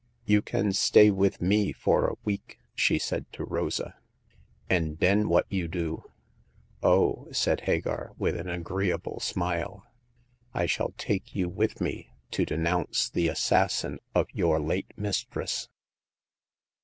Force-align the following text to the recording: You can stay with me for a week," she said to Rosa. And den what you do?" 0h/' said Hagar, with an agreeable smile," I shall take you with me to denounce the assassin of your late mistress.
You 0.25 0.41
can 0.41 0.73
stay 0.73 1.11
with 1.11 1.41
me 1.43 1.71
for 1.71 2.07
a 2.07 2.15
week," 2.23 2.57
she 2.73 2.97
said 2.97 3.31
to 3.33 3.45
Rosa. 3.45 3.97
And 4.67 4.97
den 4.99 5.29
what 5.29 5.45
you 5.47 5.67
do?" 5.67 6.05
0h/' 6.81 7.35
said 7.35 7.61
Hagar, 7.61 8.11
with 8.17 8.35
an 8.35 8.49
agreeable 8.49 9.19
smile," 9.19 9.85
I 10.55 10.65
shall 10.65 10.95
take 10.97 11.35
you 11.35 11.47
with 11.49 11.79
me 11.79 12.09
to 12.31 12.45
denounce 12.47 13.09
the 13.11 13.27
assassin 13.27 13.99
of 14.15 14.25
your 14.33 14.59
late 14.59 14.91
mistress. 14.97 15.69